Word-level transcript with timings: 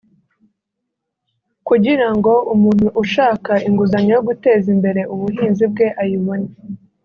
kugira 1.67 2.07
ngo 2.15 2.33
umuntu 2.53 2.87
ushaka 3.03 3.51
inguzanyo 3.67 4.11
yo 4.17 4.23
guteza 4.29 4.67
imbere 4.75 5.01
ubuhinzi 5.13 5.63
bwe 5.71 5.87
ayibone 6.01 6.49